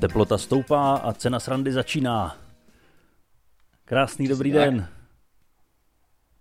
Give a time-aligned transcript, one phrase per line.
[0.00, 2.38] Teplota stoupá a cena srandy začíná.
[3.84, 4.60] Krásný dobrý tak.
[4.60, 4.88] den.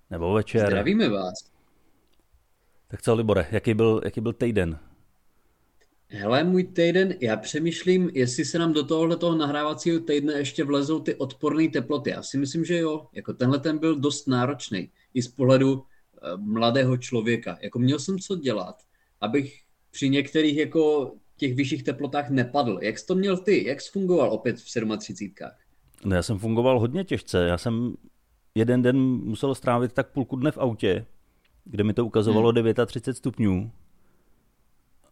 [0.10, 0.68] Nebo večer.
[0.68, 1.34] Zdravíme vás.
[2.88, 4.80] Tak co, Libore, jaký byl, jaký byl týden?
[6.10, 11.00] Hele, můj týden, já přemýšlím, jestli se nám do tohohle toho nahrávacího týdne ještě vlezou
[11.00, 12.10] ty odporné teploty.
[12.10, 13.08] Já si myslím, že jo.
[13.14, 14.92] Jako tenhle ten byl dost náročný.
[15.14, 15.82] I z pohledu uh,
[16.38, 17.58] mladého člověka.
[17.62, 18.76] Jako měl jsem co dělat,
[19.22, 19.62] abych
[19.92, 22.80] při některých jako těch vyšších teplotách nepadl.
[22.82, 23.68] Jak jsi to měl ty?
[23.68, 25.52] Jak jsi fungoval opět v 37?
[26.06, 27.48] No já jsem fungoval hodně těžce.
[27.48, 27.96] Já jsem
[28.56, 31.06] jeden den musel strávit tak půlku dne v autě,
[31.66, 32.74] kde mi to ukazovalo hmm.
[32.86, 33.72] 39 stupňů.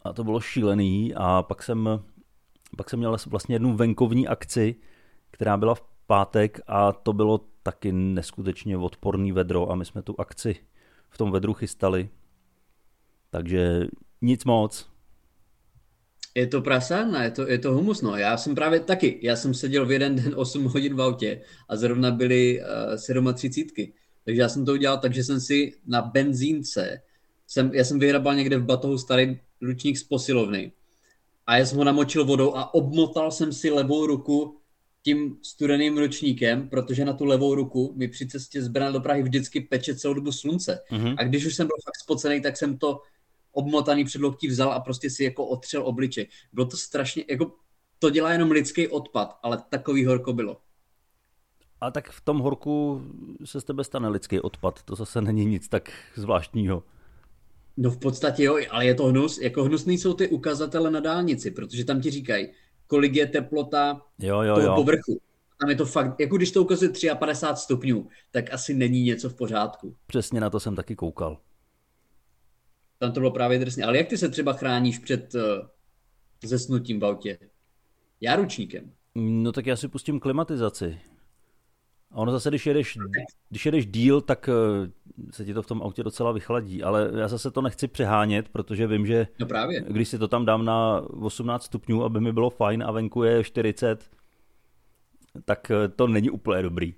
[0.01, 1.13] A to bylo šílený.
[1.15, 1.89] A pak jsem,
[2.77, 4.75] pak jsem měl vlastně jednu venkovní akci,
[5.31, 10.15] která byla v pátek a to bylo taky neskutečně odporný vedro a my jsme tu
[10.17, 10.55] akci
[11.09, 12.09] v tom vedru chystali.
[13.29, 13.87] Takže
[14.21, 14.94] nic moc.
[16.35, 18.17] Je to prasárna, je to, je to humusno.
[18.17, 21.75] Já jsem právě taky, já jsem seděl v jeden den 8 hodin v autě a
[21.75, 22.61] zrovna byly
[23.23, 23.93] uh, 37.
[24.25, 27.01] Takže já jsem to udělal tak, že jsem si na benzínce,
[27.47, 30.71] jsem, já jsem vyhrabal někde v batohu starý ručník z posilovny
[31.47, 34.57] a já jsem ho namočil vodou a obmotal jsem si levou ruku
[35.01, 39.23] tím studeným ručníkem, protože na tu levou ruku mi při cestě z Brna do Prahy
[39.23, 40.79] vždycky peče celou dobu slunce.
[40.91, 41.15] Mm-hmm.
[41.17, 43.01] A když už jsem byl fakt spocený, tak jsem to
[43.55, 46.27] obmotaný předloktí vzal a prostě si jako otřel obličej.
[46.53, 47.51] Bylo to strašně, jako
[47.99, 50.57] to dělá jenom lidský odpad, ale takový horko bylo.
[51.81, 53.01] A tak v tom horku
[53.45, 56.83] se z tebe stane lidský odpad, to zase není nic tak zvláštního.
[57.77, 59.39] No v podstatě jo, ale je to hnus.
[59.41, 62.47] Jako hnusný jsou ty ukazatele na dálnici, protože tam ti říkají,
[62.87, 64.75] kolik je teplota jo, jo, toho jo.
[64.75, 65.21] povrchu.
[65.59, 69.33] Tam je to fakt, jako když to ukazuje 53 stupňů, tak asi není něco v
[69.33, 69.95] pořádku.
[70.07, 71.37] Přesně na to jsem taky koukal.
[72.99, 73.83] Tam to bylo právě drsně.
[73.83, 75.41] Ale jak ty se třeba chráníš před uh,
[76.43, 77.37] zesnutím v autě?
[78.21, 78.91] Já ručníkem.
[79.15, 80.99] No tak já si pustím klimatizaci.
[82.11, 82.97] A ono zase, když jedeš,
[83.49, 84.49] když jedeš díl, tak
[85.31, 88.87] se ti to v tom autě docela vychladí, ale já zase to nechci přehánět, protože
[88.87, 89.81] vím, že no právě.
[89.87, 93.43] když si to tam dám na 18 stupňů, aby mi bylo fajn a venku je
[93.43, 94.09] 40,
[95.45, 96.93] tak to není úplně dobrý.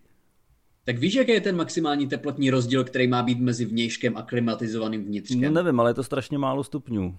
[0.88, 5.06] Tak víš, jaký je ten maximální teplotní rozdíl, který má být mezi vnějškem a klimatizovaným
[5.06, 5.42] vnitřkem?
[5.42, 7.18] No nevím, ale je to strašně málo stupňů.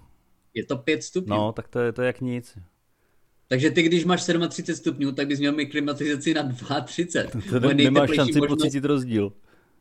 [0.54, 1.36] Je to 5 stupňů.
[1.36, 2.58] No, tak to je, to je jak nic.
[3.48, 6.52] Takže ty, když máš 37 stupňů, tak bys měl mít klimatizaci na
[6.84, 7.40] 32.
[7.60, 8.58] To ne, nemáš šanci možnost...
[8.58, 9.32] pocítit rozdíl.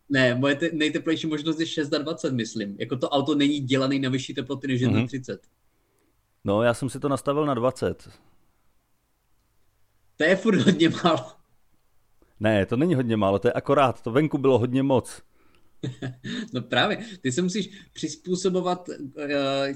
[0.10, 2.76] Ne, moje te- nejteplejší možnost je 26, myslím.
[2.80, 5.36] Jako to auto není dělané na vyšší teploty než 31.
[5.36, 5.40] Mm-hmm.
[6.44, 8.10] No, já jsem si to nastavil na 20.
[10.18, 11.37] To je furt hodně málo.
[12.40, 14.02] Ne, to není hodně málo, to je akorát.
[14.02, 15.22] To venku bylo hodně moc.
[16.54, 18.96] no právě, ty se musíš přizpůsobovat uh,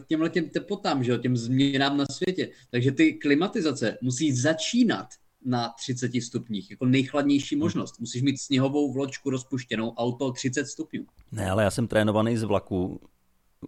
[0.08, 2.50] těmhle těm teplotám, že jo, těm změnám na světě.
[2.70, 5.08] Takže ty klimatizace musí začínat
[5.46, 8.00] na 30 stupních, jako nejchladnější možnost.
[8.00, 11.06] Musíš mít sněhovou vločku rozpuštěnou, auto 30 stupňů.
[11.32, 13.02] Ne, ale já jsem trénovaný z vlaku,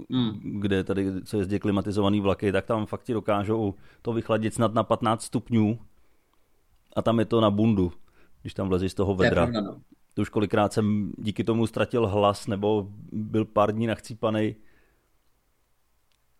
[0.09, 0.59] hmm.
[0.59, 4.83] kde tady co jezdí klimatizovaný vlaky, tak tam fakt ti dokážou to vychladit snad na
[4.83, 5.79] 15 stupňů
[6.95, 7.91] a tam je to na bundu,
[8.43, 9.45] když tam vlezeš z toho vedra.
[9.45, 9.81] To je pravda, no.
[10.13, 14.55] To už kolikrát jsem díky tomu ztratil hlas nebo byl pár dní nachcípaný.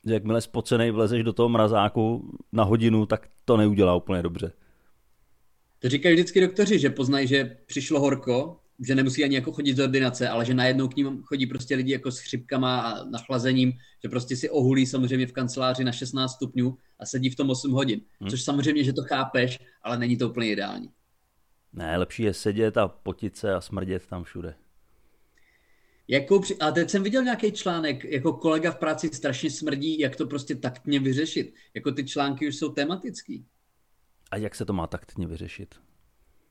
[0.06, 4.52] Že jakmile spocený vlezeš do toho mrazáku na hodinu, tak to neudělá úplně dobře.
[5.80, 9.84] To říkají vždycky doktoři, že poznají, že přišlo horko, že nemusí ani jako chodit do
[9.84, 14.10] ordinace, ale že najednou k ním chodí prostě lidi jako s chřipkama a nachlazením, že
[14.10, 18.02] prostě si ohulí samozřejmě v kanceláři na 16 stupňů a sedí v tom 8 hodin.
[18.20, 18.30] Hmm.
[18.30, 20.90] Což samozřejmě, že to chápeš, ale není to úplně ideální.
[21.74, 24.56] Ne, lepší je sedět a potit se a smrdět tam všude.
[26.08, 26.58] Jakou při...
[26.58, 30.56] A teď jsem viděl nějaký článek, jako kolega v práci strašně smrdí, jak to prostě
[30.56, 31.56] taktně vyřešit.
[31.74, 33.46] Jako ty články už jsou tematický.
[34.32, 35.76] A jak se to má taktně vyřešit?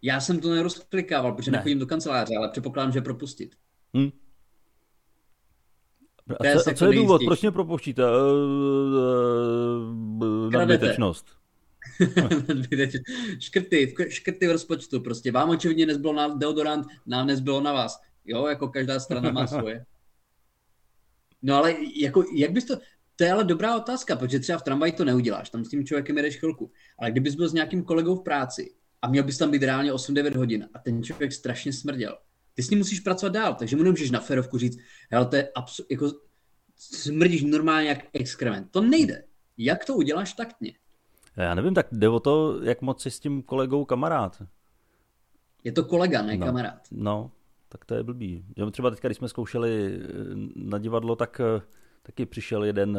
[0.02, 1.58] Já jsem to nerozklikával, protože ne.
[1.58, 3.54] nechodím do kanceláře, ale předpokládám, že propustit.
[3.94, 4.10] Hmm.
[6.40, 7.22] A, co, a co je důvod?
[7.24, 8.02] Proč mě propouštíte?
[10.50, 11.41] Nadbytečnost.
[13.38, 18.00] škrty, škrty v rozpočtu, prostě vám očividně nezbylo na deodorant, nám nezbylo na vás.
[18.24, 19.84] Jo, jako každá strana má svoje.
[21.42, 22.76] No ale jako, jak bys to,
[23.16, 26.16] to je ale dobrá otázka, protože třeba v tramvaji to neuděláš, tam s tím člověkem
[26.16, 26.70] jedeš chvilku.
[26.98, 30.36] Ale kdybys byl s nějakým kolegou v práci a měl bys tam být reálně 8-9
[30.36, 32.18] hodin a ten člověk strašně smrděl,
[32.54, 34.78] ty s ním musíš pracovat dál, takže mu nemůžeš na ferovku říct,
[35.10, 36.12] hele, to je absu- jako
[36.76, 38.70] smrdíš normálně jak exkrement.
[38.70, 39.24] To nejde.
[39.58, 40.72] Jak to uděláš taktně?
[41.36, 44.42] Já nevím, tak jde o to, jak moc si s tím kolegou kamarád.
[45.64, 46.88] Je to kolega, ne no, kamarád.
[46.90, 47.30] No,
[47.68, 48.44] tak to je blbý.
[48.56, 50.00] Že třeba teďka, když jsme zkoušeli
[50.56, 51.40] na divadlo, tak
[52.02, 52.98] taky přišel jeden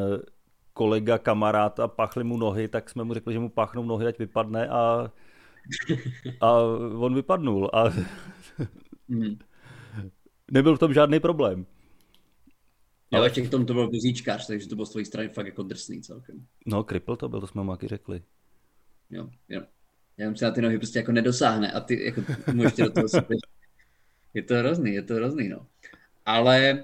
[0.73, 4.19] kolega, kamarád a pachli mu nohy, tak jsme mu řekli, že mu páchnou nohy, ať
[4.19, 5.11] vypadne a,
[6.41, 6.59] a
[6.97, 7.69] on vypadnul.
[7.73, 7.83] A
[9.07, 9.39] mm.
[10.51, 11.65] nebyl v tom žádný problém.
[13.13, 13.27] Jo, ale...
[13.27, 16.01] ještě k tomu to byl vozíčkář, takže to bylo z tvojí strany fakt jako drsný
[16.01, 16.45] celkem.
[16.65, 18.23] No, kripl to byl, to jsme mu taky řekli.
[19.09, 19.61] Jo, jo.
[20.17, 22.23] Já myslím, že ty nohy prostě jako nedosáhne a ty jako
[22.53, 23.37] mu ještě do toho sypeš.
[24.33, 25.67] Je to hrozný, je to hrozný, no.
[26.25, 26.83] Ale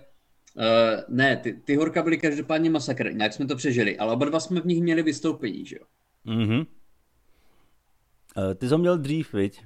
[0.56, 4.40] uh, ne, ty, ty horka byly každopádně masakr, nějak jsme to přežili, ale oba dva
[4.40, 5.86] jsme v nich měli vystoupení, že jo?
[6.24, 6.58] Mhm.
[6.60, 6.66] Uh,
[8.56, 9.62] ty jsi měl dřív, viď?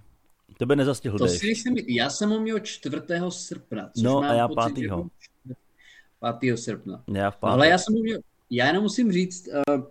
[0.58, 2.98] Tebe nezastihl to si jsem, Já jsem ho měl 4.
[3.30, 3.90] srpna.
[3.90, 4.92] Což no a já pocit, 5.
[6.32, 6.58] 5.
[6.58, 7.04] srpna.
[7.14, 9.84] Já v ale já jsem měl, já jenom musím říct, uh,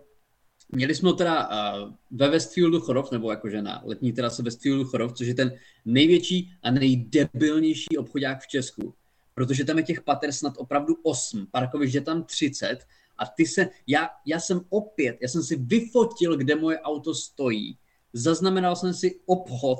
[0.75, 5.27] Měli jsme teda uh, ve Westfieldu Chorov, nebo jakože na letní terase Westfieldu Chorov, což
[5.27, 5.53] je ten
[5.85, 8.93] největší a nejdebilnější obchodák v Česku.
[9.33, 12.77] Protože tam je těch pater snad opravdu 8, parkovišť je tam 30
[13.17, 17.77] a ty se, já, já jsem opět, já jsem si vyfotil, kde moje auto stojí.
[18.13, 19.79] Zaznamenal jsem si obchod,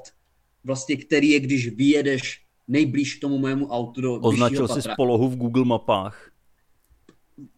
[0.64, 5.36] vlastně, který je, když vyjedeš nejblíž k tomu mému autu do Označil jsi polohu v
[5.36, 6.33] Google mapách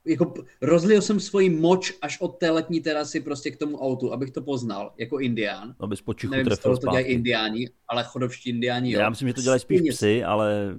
[0.06, 4.32] jako rozlil jsem svoji moč až od té letní terasy prostě k tomu autu, abych
[4.32, 5.76] to poznal, jako indián.
[5.80, 9.00] Abys počichu Nevím, trefil to dělají indiáni, ale chodovští indiáni, jo.
[9.00, 10.78] Já myslím, že to dělají spíš psy, ale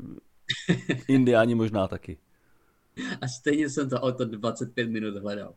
[1.09, 2.19] indiáni možná taky.
[3.21, 5.55] A stejně jsem to auto 25 minut hledal.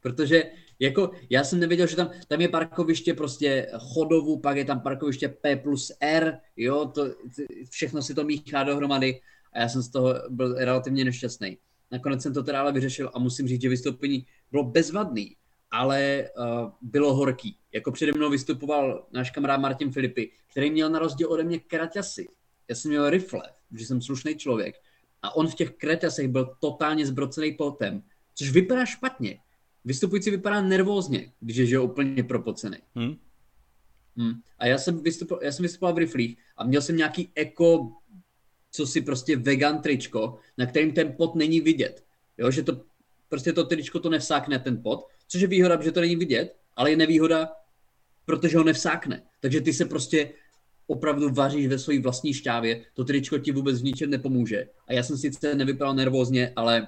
[0.00, 0.44] Protože
[0.78, 5.28] jako já jsem nevěděl, že tam, tam je parkoviště prostě chodovu, pak je tam parkoviště
[5.28, 7.06] P plus R, jo, to,
[7.70, 9.20] všechno si to míchá dohromady
[9.52, 11.58] a já jsem z toho byl relativně nešťastný.
[11.94, 15.36] Nakonec jsem to teda ale vyřešil a musím říct, že vystoupení bylo bezvadný,
[15.70, 17.58] ale uh, bylo horký.
[17.72, 22.28] Jako přede mnou vystupoval náš kamarád Martin Filipy, který měl na rozdíl ode mě kraťasy.
[22.68, 23.42] Já jsem měl rifle,
[23.72, 24.74] že jsem slušný člověk.
[25.22, 28.02] A on v těch kraťasech byl totálně zbrocený potem,
[28.34, 29.38] což vypadá špatně.
[29.84, 32.78] Vystupující vypadá nervózně, když je že úplně propocený.
[32.94, 33.14] Hmm.
[34.16, 34.34] Hmm.
[34.58, 37.92] A já jsem, vystupoval, já jsem vystupoval v riflích a měl jsem nějaký eko
[38.74, 42.04] co si prostě vegan tričko, na kterým ten pot není vidět.
[42.38, 42.80] Jo, že to
[43.28, 46.90] prostě to tričko to nevsákne ten pot, což je výhoda, že to není vidět, ale
[46.90, 47.48] je nevýhoda,
[48.24, 49.22] protože ho nevsákne.
[49.40, 50.32] Takže ty se prostě
[50.86, 54.68] opravdu vaříš ve své vlastní šťávě, to tričko ti vůbec v ničem nepomůže.
[54.88, 56.86] A já jsem sice nevypadal nervózně, ale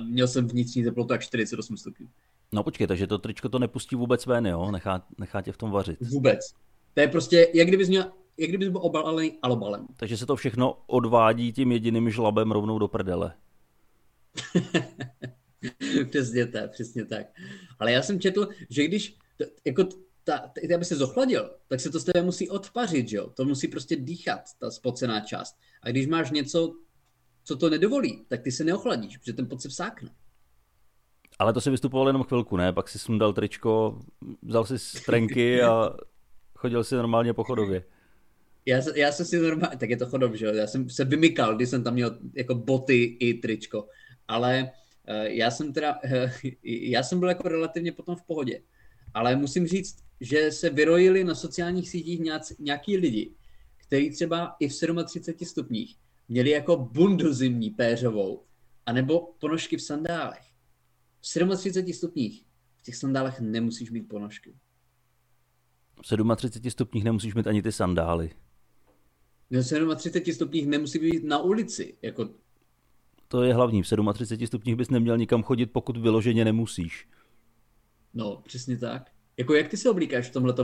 [0.00, 2.08] měl jsem vnitřní teplotu tak 48 stupňů.
[2.52, 4.70] No počkej, takže to tričko to nepustí vůbec ven, jo?
[4.70, 5.98] Nechá, nechá tě v tom vařit.
[6.00, 6.40] Vůbec.
[6.94, 9.86] To je prostě, jak kdybys měl jak kdyby byl obalený alobalem.
[9.96, 13.34] Takže se to všechno odvádí tím jediným žlabem rovnou do prdele.
[16.10, 17.26] přesně tak, přesně tak.
[17.78, 19.16] Ale já jsem četl, že když,
[19.64, 19.84] jako
[20.24, 23.30] ta, ty, aby se zochladil, tak se to z tebe musí odpařit, že jo?
[23.30, 25.56] To musí prostě dýchat, ta spocená část.
[25.82, 26.74] A když máš něco,
[27.44, 30.10] co to nedovolí, tak ty se neochladíš, protože ten pot se vsákne.
[31.38, 32.72] Ale to si vystupoval jenom chvilku, ne?
[32.72, 34.00] Pak si sundal tričko,
[34.42, 35.90] vzal si strenky a
[36.54, 37.84] chodil si normálně po chodově
[38.66, 41.68] já, já jsem si normálně, tak je to chodom, že já jsem se vymykal, když
[41.68, 43.88] jsem tam měl jako boty i tričko,
[44.28, 44.70] ale
[45.08, 46.30] uh, já jsem teda, uh,
[46.62, 48.62] já jsem byl jako relativně potom v pohodě,
[49.14, 53.34] ale musím říct, že se vyrojili na sociálních sítích nějak, nějaký lidi,
[53.76, 54.72] kteří třeba i v
[55.04, 55.96] 37 stupních
[56.28, 58.44] měli jako bundu zimní péřovou,
[58.86, 60.44] anebo ponožky v sandálech.
[61.20, 62.44] V 37 stupních
[62.76, 64.54] v těch sandálech nemusíš mít ponožky.
[66.02, 68.30] V 37 stupních nemusíš mít ani ty sandály.
[69.50, 69.62] Na
[69.94, 71.94] 37 stupních nemusí být na ulici.
[72.02, 72.28] Jako...
[73.28, 73.82] To je hlavní.
[73.82, 77.08] V 37 stupních bys neměl nikam chodit, pokud vyloženě nemusíš.
[78.14, 79.10] No, přesně tak.
[79.36, 80.54] Jako jak ty se oblíkáš v tomhle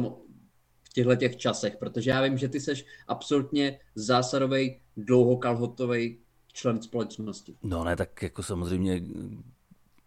[0.84, 6.18] v těchto těch časech, protože já vím, že ty seš absolutně zásadový, dlouhokalhotový
[6.52, 7.56] člen společnosti.
[7.62, 9.02] No ne, tak jako samozřejmě,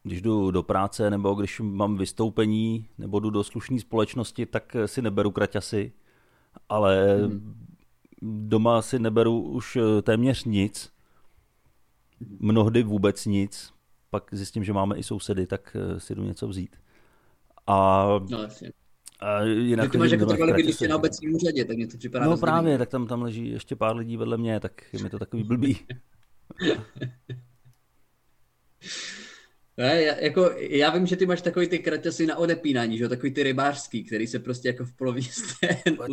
[0.03, 5.01] když jdu do práce nebo když mám vystoupení nebo jdu do slušné společnosti, tak si
[5.01, 5.92] neberu kraťasy,
[6.70, 7.73] ale hmm
[8.24, 10.92] doma si neberu už eh, téměř nic,
[12.39, 13.74] mnohdy vůbec nic,
[14.10, 16.75] pak zjistím, že máme i sousedy, tak eh, si jdu něco vzít.
[17.68, 18.72] A, no, jasně.
[19.20, 22.38] A jinak ty máš jako trvalé bydliště na obecním úřadě, tak mě to připadá No
[22.38, 25.44] právě, tak tam, tam leží ještě pár lidí vedle mě, tak je mi to takový
[25.44, 25.80] blbý.
[29.77, 33.10] Ne, já, jako, já vím, že ty máš takový ty kraťasy na odepínání, že jo,
[33.10, 35.27] takový ty rybářský, který se prostě jako v polovině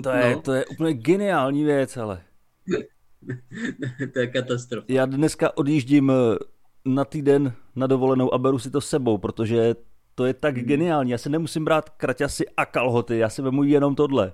[0.02, 2.23] to je, to je úplně geniální věc, ale.
[4.12, 4.87] to je katastrofa.
[4.88, 6.38] Já dneska odjíždím eh,
[6.85, 9.75] na týden na dovolenou a beru si to s sebou, protože
[10.14, 10.64] to je tak hmm.
[10.64, 11.11] geniální.
[11.11, 14.33] Já se nemusím brát kraťasy a kalhoty, já si vemu jenom tohle.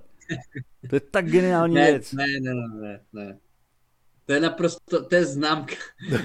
[0.91, 2.13] To je tak geniální ne, věc.
[2.13, 3.39] Ne, ne, ne, ne.
[4.27, 5.75] To je naprosto, to je známka.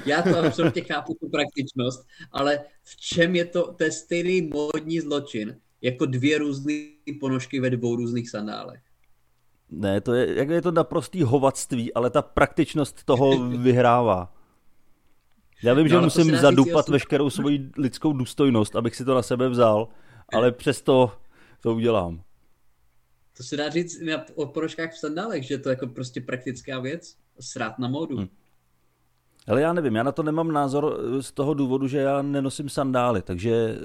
[0.06, 5.00] Já to absolutně chápu, tu praktičnost, ale v čem je to, to je stejný módní
[5.00, 6.74] zločin, jako dvě různé
[7.20, 8.82] ponožky ve dvou různých sandálech.
[9.70, 14.34] Ne, to je, jak je to naprostý hovadství, ale ta praktičnost toho vyhrává.
[15.64, 19.50] Já vím, no, že musím zadupat veškerou svoji lidskou důstojnost, abych si to na sebe
[19.50, 19.88] vzal,
[20.34, 21.12] ale přesto
[21.62, 22.24] to udělám.
[23.38, 26.80] To se dá říct na, o ponožkách v sandálech, že to je jako prostě praktická
[26.80, 28.18] věc, srát na módu.
[28.18, 28.28] Hmm.
[29.48, 33.22] Ale já nevím, já na to nemám názor z toho důvodu, že já nenosím sandály,
[33.22, 33.80] takže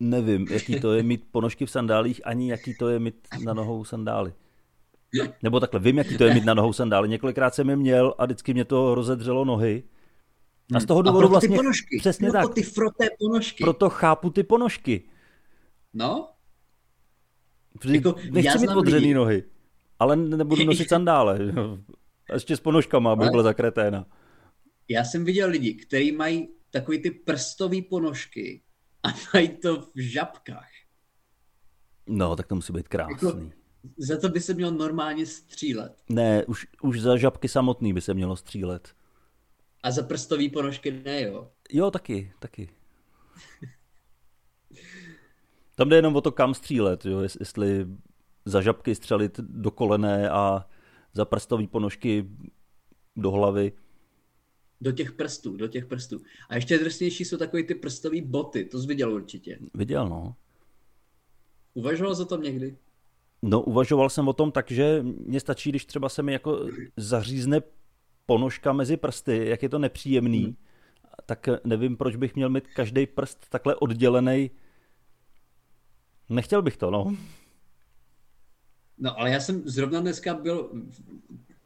[0.00, 3.84] nevím, jaký to je mít ponožky v sandálích, ani jaký to je mít na nohou
[3.84, 4.32] sandály.
[5.42, 7.08] Nebo takhle, vím, jaký to je mít na nohou sandály.
[7.08, 9.82] Několikrát jsem je měl a vždycky mě to rozedřelo nohy.
[10.74, 11.48] A z toho důvodu vlastně...
[11.48, 11.98] Ty ponožky.
[11.98, 12.54] Přesně no, tak.
[12.54, 13.64] ty froté ponožky.
[13.64, 15.02] Proto chápu ty ponožky.
[15.94, 16.28] No.
[17.78, 19.14] Protože jako, nechci mít odřený lidi.
[19.14, 19.44] nohy,
[19.98, 21.38] ale nebudu nosit sandále.
[22.32, 24.06] A ještě s ponožkama, aby byla zakreténa.
[24.88, 28.62] Já jsem viděl lidi, kteří mají takový ty prstové ponožky
[29.02, 30.70] a mají to v žabkách.
[32.06, 33.12] No, tak to musí být krásný.
[33.12, 33.40] Jako,
[33.98, 35.96] za to by se mělo normálně střílet.
[36.08, 38.94] Ne, už, už za žabky samotný by se mělo střílet.
[39.82, 41.50] A za prstový ponožky ne, jo?
[41.72, 42.68] Jo, taky, taky.
[45.74, 47.20] Tam jde jenom o to, kam střílet, jo?
[47.20, 47.86] jestli
[48.44, 50.66] za žabky střelit do kolené a
[51.12, 52.28] za prstový ponožky
[53.16, 53.72] do hlavy.
[54.80, 56.20] Do těch prstů, do těch prstů.
[56.48, 59.58] A ještě drsnější jsou takové ty prstové boty, to jsi viděl určitě.
[59.74, 60.34] Viděl, no.
[61.74, 62.76] Uvažoval za to někdy?
[63.42, 66.66] No, uvažoval jsem o tom tak, že mě stačí, když třeba se mi jako
[66.96, 67.60] zařízne
[68.26, 70.56] ponožka mezi prsty, jak je to nepříjemný, hmm.
[71.26, 74.50] tak nevím, proč bych měl mít každý prst takhle oddělený.
[76.28, 77.16] Nechtěl bych to, no.
[79.02, 80.82] No, ale já jsem zrovna dneska byl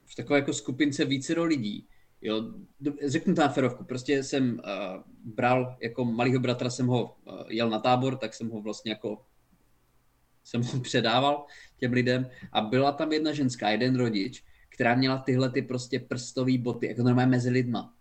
[0.04, 1.86] v takové jako skupince více lidí.
[2.22, 2.42] Jo,
[3.06, 7.70] řeknu to na ferovku, prostě jsem uh, bral jako malýho bratra, jsem ho uh, jel
[7.70, 9.22] na tábor, tak jsem ho vlastně jako
[10.44, 15.50] jsem ho předával těm lidem a byla tam jedna ženská, jeden rodič, která měla tyhle
[15.50, 17.94] ty prostě prstové boty, jako normálně mezi lidma.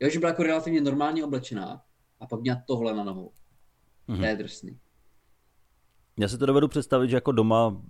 [0.00, 1.82] Jo, že byla jako relativně normálně oblečená
[2.20, 3.32] a pak měla tohle na nohou.
[4.08, 4.16] Mm-hmm.
[4.16, 4.78] To je drsný.
[6.18, 7.82] Já si to dovedu představit, že jako doma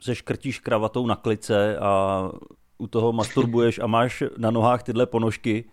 [0.00, 2.30] se škrtíš kravatou na klice a
[2.78, 5.64] u toho masturbuješ a máš na nohách tyhle ponožky.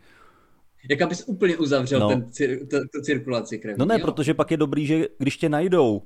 [0.90, 2.10] Jak abys úplně uzavřel no.
[2.10, 2.30] ten,
[2.70, 3.76] tu, tu cirkulaci krve.
[3.78, 4.06] No ne, jo.
[4.06, 6.02] protože pak je dobrý, že když tě najdou,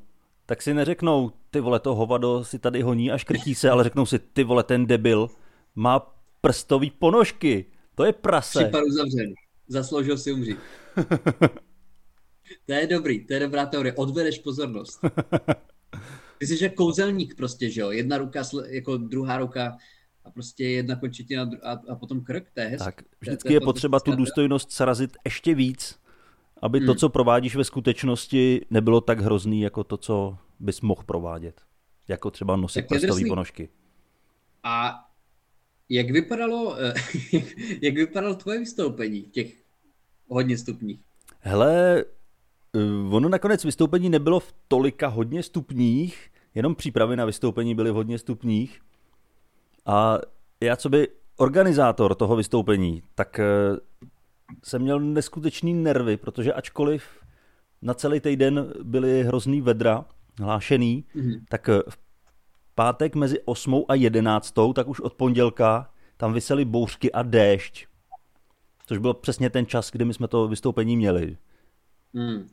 [0.45, 4.05] tak si neřeknou, ty vole, to hovado si tady honí a škrtí se, ale řeknou
[4.05, 5.29] si, ty vole, ten debil
[5.75, 7.65] má prstový ponožky.
[7.95, 8.63] To je prase.
[8.63, 9.33] Případ uzavřen.
[9.67, 10.57] Zasloužil si umřít.
[12.65, 13.93] to je dobrý, to je dobrá teorie.
[13.93, 14.99] Odvedeš pozornost.
[16.39, 17.91] Ty jsi že kouzelník prostě, že jo?
[17.91, 19.77] Jedna ruka, jako druhá ruka
[20.25, 22.85] a prostě jedna končetina a, a potom krk, to je hezky.
[22.85, 25.99] Tak, vždycky je, je potřeba tu důstojnost srazit ještě víc,
[26.61, 26.87] aby hmm.
[26.87, 31.61] to, co provádíš ve skutečnosti, nebylo tak hrozný, jako to, co bys mohl provádět.
[32.07, 33.69] Jako třeba nosit prstové ponožky.
[34.63, 35.05] A
[35.89, 36.93] jak vypadalo, eh,
[37.81, 39.53] jak vypadalo tvoje vystoupení v těch
[40.27, 40.99] hodně stupních?
[41.39, 42.05] Hele,
[43.09, 48.19] ono nakonec vystoupení nebylo v tolika hodně stupních, jenom přípravy na vystoupení byly v hodně
[48.19, 48.81] stupních.
[49.85, 50.17] A
[50.61, 53.45] já co by organizátor toho vystoupení, tak eh,
[54.63, 57.03] jsem měl neskutečný nervy, protože ačkoliv
[57.81, 60.05] na celý týden byly hrozný vedra
[60.39, 61.41] hlášený, mm-hmm.
[61.49, 61.97] tak v
[62.75, 67.87] pátek mezi 8 a 11, tak už od pondělka tam vysely bouřky a déšť.
[68.85, 71.37] Což byl přesně ten čas, kdy my jsme to vystoupení měli.
[72.13, 72.47] Mm.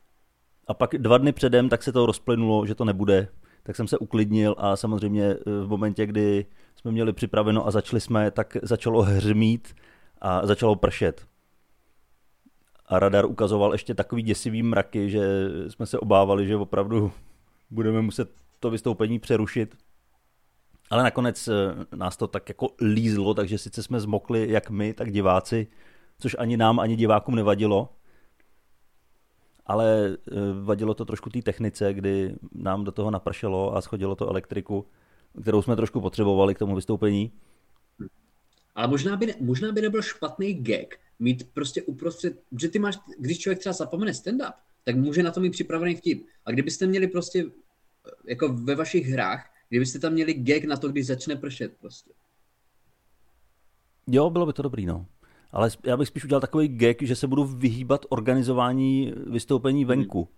[0.66, 3.28] A pak dva dny předem tak se to rozplynulo, že to nebude.
[3.62, 8.00] Tak jsem se uklidnil a samozřejmě eh, v momentě, kdy jsme měli připraveno a začali
[8.00, 9.74] jsme, tak začalo hřmít
[10.20, 11.26] a začalo pršet
[12.92, 15.20] a radar ukazoval ještě takový děsivý mraky, že
[15.68, 17.12] jsme se obávali, že opravdu
[17.70, 19.76] budeme muset to vystoupení přerušit.
[20.90, 21.52] Ale nakonec eh,
[21.96, 25.66] nás to tak jako lízlo, takže sice jsme zmokli jak my, tak diváci,
[26.18, 27.88] což ani nám, ani divákům nevadilo.
[29.72, 34.28] Ale eh, vadilo to trošku té technice, kdy nám do toho napršelo a schodilo to
[34.28, 34.86] elektriku,
[35.42, 37.32] kterou jsme trošku potřebovali k tomu vystoupení.
[38.74, 42.98] Ale možná by, ne, možná by nebyl špatný gag, mít prostě uprostřed, že ty máš,
[43.18, 44.52] když člověk třeba zapomene stand-up,
[44.84, 46.26] tak může na to mít připravený vtip.
[46.44, 47.44] A kdybyste měli prostě,
[48.28, 52.10] jako ve vašich hrách, kdybyste tam měli gag na to, když začne pršet prostě.
[54.06, 55.06] Jo, bylo by to dobrý, no.
[55.52, 60.18] Ale já bych spíš udělal takový gag, že se budu vyhýbat organizování vystoupení venku.
[60.18, 60.34] Hmm.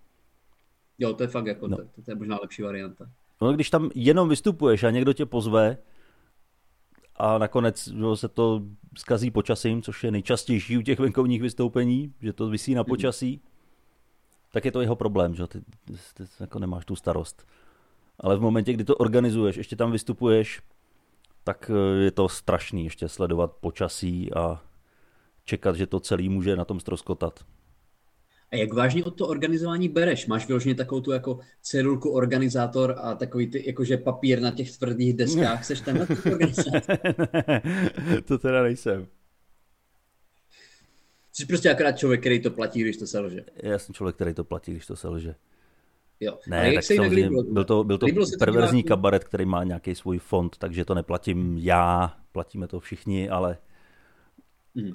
[0.99, 1.77] Jo, to je fakt jako, no.
[1.77, 3.11] to, to je možná lepší varianta.
[3.41, 5.77] No, když tam jenom vystupuješ a někdo tě pozve
[7.17, 8.63] a nakonec že se to
[8.99, 13.41] skazí počasím, což je nejčastější u těch venkovních vystoupení, že to vysí na počasí,
[14.53, 17.47] tak je to jeho problém, že ty, ty, ty jako nemáš tu starost.
[18.21, 20.63] Ale v momentě, kdy to organizuješ, ještě tam vystupuješ,
[21.45, 24.63] tak eh, je to strašný ještě sledovat počasí a
[25.45, 27.45] čekat, že to celý může na tom stroskotat.
[28.53, 30.27] A jak vážně od to organizování bereš?
[30.27, 35.15] Máš vyloženě takovou tu jako cedulku organizátor a takový ty, jakože papír na těch tvrdých
[35.15, 36.99] deskách, seš tenhle organizátor?
[38.25, 39.07] to teda nejsem.
[41.33, 43.45] Jsi prostě akorát člověk, který to platí, když to selže.
[43.63, 45.35] Já jsem člověk, který to platí, když to selže.
[46.21, 46.39] Jo.
[46.47, 48.07] Ne, tak samozřejmě byl to, byl to
[48.39, 53.29] perverzní to kabaret, který má nějaký svůj fond, takže to neplatím já, platíme to všichni,
[53.29, 53.59] ale
[54.77, 54.95] hmm.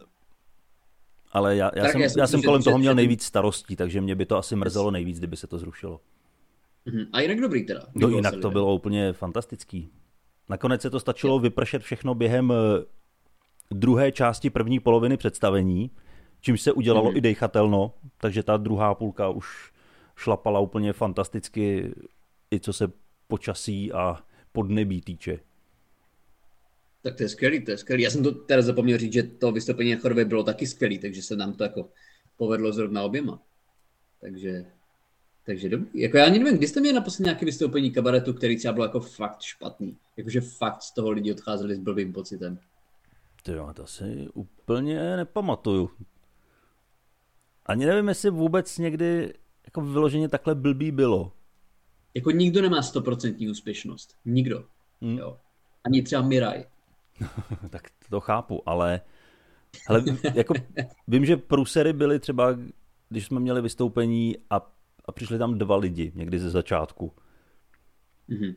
[1.31, 4.15] Ale já, já, jsem, já, jsem, já jsem kolem toho měl nejvíc starostí, takže mě
[4.15, 6.01] by to asi mrzelo nejvíc, kdyby se to zrušilo.
[6.85, 7.05] Hmm.
[7.13, 7.81] A jinak dobrý teda.
[7.95, 9.89] No jinak to bylo úplně fantastický.
[10.49, 12.85] Nakonec se to stačilo vypršet všechno během eh,
[13.71, 15.91] druhé části první poloviny představení,
[16.41, 17.17] čímž se udělalo mm-hmm.
[17.17, 19.71] i dejchatelno, takže ta druhá půlka už
[20.15, 21.93] šlapala úplně fantasticky,
[22.53, 22.91] i co se
[23.27, 24.17] počasí a
[24.51, 25.39] podnebí týče.
[27.01, 28.03] Tak to je skvělý, to je skvělý.
[28.03, 31.35] Já jsem to teda zapomněl říct, že to vystoupení Chorvy bylo taky skvělý, takže se
[31.35, 31.89] nám to jako
[32.37, 33.41] povedlo zrovna oběma.
[34.21, 34.65] Takže,
[35.45, 36.01] takže dobrý.
[36.01, 39.41] Jako já nevím, kdy jste měli naposledy nějaké vystoupení kabaretu, který třeba bylo jako fakt
[39.41, 39.97] špatný.
[40.17, 42.59] Jakože fakt z toho lidi odcházeli s blbým pocitem.
[43.43, 45.89] Ty jo, to si úplně nepamatuju.
[47.65, 49.33] Ani nevím, jestli vůbec někdy
[49.65, 51.33] jako vyloženě takhle blbý bylo.
[52.13, 54.17] Jako nikdo nemá stoprocentní úspěšnost.
[54.25, 54.65] Nikdo.
[55.01, 55.17] Hmm.
[55.17, 55.37] Jo.
[55.83, 56.65] Ani třeba Miraj.
[57.69, 59.01] tak to chápu, ale
[59.87, 60.53] hele, jako,
[61.07, 62.57] vím, že prusery byly třeba,
[63.09, 64.71] když jsme měli vystoupení a,
[65.05, 67.13] a přišli tam dva lidi někdy ze začátku.
[68.29, 68.55] Mm-hmm.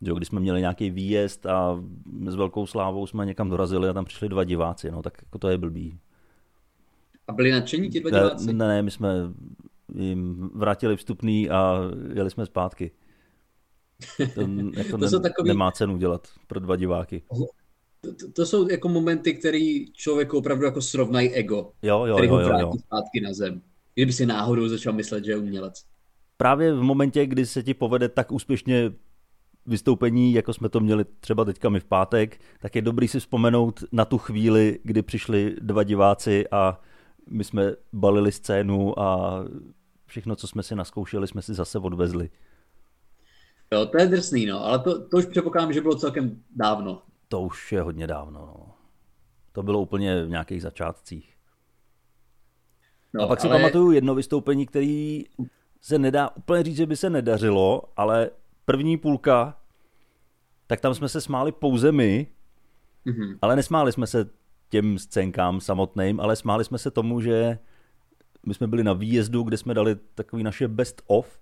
[0.00, 1.82] Jo, když jsme měli nějaký výjezd a
[2.26, 5.48] s velkou slávou jsme někam dorazili a tam přišli dva diváci, no tak jako to
[5.48, 5.98] je blbý.
[7.28, 8.52] A byli nadšení ti dva diváci?
[8.52, 9.14] Ne, ne, my jsme
[9.94, 11.80] jim vrátili vstupný a
[12.14, 12.90] jeli jsme zpátky.
[14.34, 14.40] To,
[14.76, 15.48] jako to ne, takový...
[15.48, 17.22] nemá cenu dělat pro dva diváky.
[18.00, 22.34] To, to, jsou jako momenty, které člověku opravdu jako srovnají ego, jo, jo, který jo,
[22.34, 22.78] ho vrátí jo, jo.
[22.86, 23.62] zpátky na zem.
[23.94, 25.84] Kdyby si náhodou začal myslet, že je umělec.
[26.36, 28.92] Právě v momentě, kdy se ti povede tak úspěšně
[29.66, 33.84] vystoupení, jako jsme to měli třeba teďka my v pátek, tak je dobrý si vzpomenout
[33.92, 36.80] na tu chvíli, kdy přišli dva diváci a
[37.30, 39.40] my jsme balili scénu a
[40.06, 42.30] všechno, co jsme si naskoušeli, jsme si zase odvezli.
[43.72, 47.02] Jo, to je drsný, no, ale to, to už předpokládám, že bylo celkem dávno.
[47.28, 48.74] To už je hodně dávno, no.
[49.52, 51.36] To bylo úplně v nějakých začátcích.
[53.14, 53.40] No, a pak ale...
[53.40, 55.24] si pamatuju jedno vystoupení, který
[55.80, 58.30] se nedá úplně říct, že by se nedařilo, ale
[58.64, 59.58] první půlka,
[60.66, 62.26] tak tam jsme se smáli pouze my,
[63.06, 63.38] mm-hmm.
[63.42, 64.30] ale nesmáli jsme se
[64.68, 67.58] těm scénkám samotným, ale smáli jsme se tomu, že
[68.46, 71.40] my jsme byli na výjezdu, kde jsme dali takový naše best of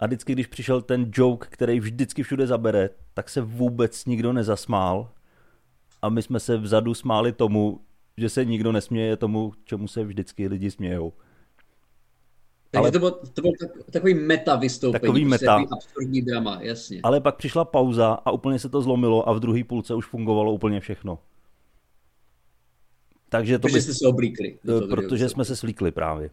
[0.00, 5.10] a vždycky, když přišel ten joke, který vždycky všude zabere, tak se vůbec nikdo nezasmál
[6.02, 7.80] a my jsme se vzadu smáli tomu,
[8.16, 11.12] že se nikdo nesměje tomu, čemu se vždycky lidi smějou.
[12.70, 12.92] Takže ale...
[12.92, 13.52] to bylo, to bylo
[13.90, 15.00] takový meta vystoupení.
[15.00, 15.64] Takový prostě meta.
[15.72, 17.00] absurdní drama, jasně.
[17.02, 20.52] Ale pak přišla pauza a úplně se to zlomilo a v druhé půlce už fungovalo
[20.52, 21.18] úplně všechno.
[23.28, 23.82] Takže to protože by...
[23.82, 24.58] jste se oblíkli.
[24.90, 26.30] Protože jsme se slíkli právě.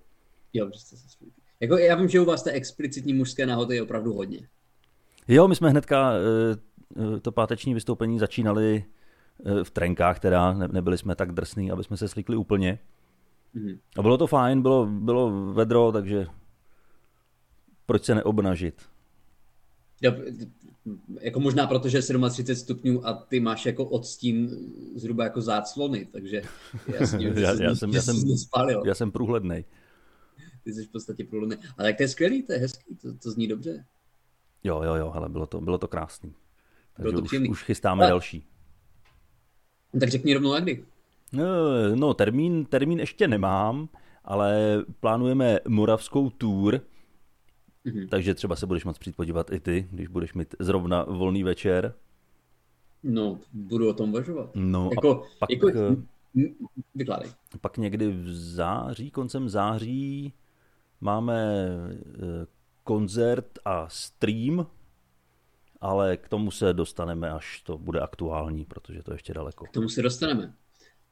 [0.53, 1.37] Jo, že jste se slíkli.
[1.60, 4.48] Jako, já vím, že u vás té explicitní mužské nahody je opravdu hodně.
[5.28, 6.58] Jo, my jsme hnedka eh,
[7.15, 8.86] eh, to páteční vystoupení začínali
[9.46, 12.80] eh, v trenkách, teda ne, nebyli jsme tak drsní, aby jsme se slíkli úplně.
[13.56, 13.78] Mm-hmm.
[13.98, 16.28] A bylo to fajn, bylo, bylo vedro, takže
[17.86, 18.82] proč se neobnažit?
[20.02, 20.13] Jo,
[21.22, 24.50] jako možná proto, že je 37 stupňů a ty máš jako odstín
[24.96, 26.41] zhruba jako záclony, takže
[27.00, 28.15] jasně, já, já, jsem, já, jsem,
[28.86, 29.65] já jsem průhledný.
[30.67, 31.58] Ty jsi v podstatě průhledný.
[31.77, 33.86] Ale tak to je skvělý, to je hezký, to, to zní dobře.
[34.63, 36.34] Jo, jo, jo, ale bylo to, bylo to krásný.
[36.93, 38.12] Takže bylo to už, už chystáme ale...
[38.12, 38.47] další.
[39.99, 40.86] Tak řekni rovnou, jak kdy.
[41.32, 41.45] No,
[41.95, 43.89] no termín, termín ještě nemám,
[44.23, 46.82] ale plánujeme moravskou tour,
[47.86, 48.08] Mm-hmm.
[48.10, 51.93] Takže třeba se budeš moct přijít podívat i ty, když budeš mít zrovna volný večer.
[53.03, 54.49] No, budu o tom uvažovat.
[54.56, 55.95] No jako, a pak, jako, eh,
[56.95, 57.32] vykládej.
[57.62, 60.34] Pak někdy v září, koncem září
[61.01, 62.45] máme eh,
[62.83, 64.67] koncert a stream,
[65.81, 69.65] ale k tomu se dostaneme, až to bude aktuální, protože to je ještě daleko.
[69.65, 70.53] K tomu se dostaneme.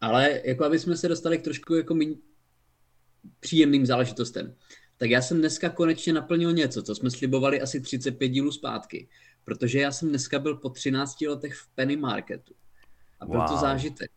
[0.02, 2.16] Ale jako aby jsme se dostali k trošku jako méně
[3.40, 4.56] příjemným záležitostem
[4.98, 9.08] tak já jsem dneska konečně naplnil něco, co jsme slibovali asi 35 dílů zpátky.
[9.44, 12.54] Protože já jsem dneska byl po 13 letech v Penny Marketu.
[13.20, 13.48] A byl wow.
[13.48, 14.12] to zážitek.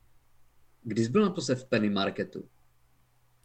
[0.82, 2.48] Kdy jsi byl naposled v Penny Marketu?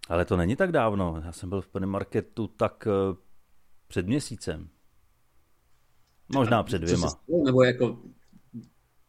[0.10, 1.22] Ale to není tak dávno.
[1.26, 3.18] Já jsem byl v Penny Marketu tak uh,
[3.88, 4.70] před měsícem.
[6.34, 7.08] Možná a před dvěma.
[7.46, 8.00] Nebo jako,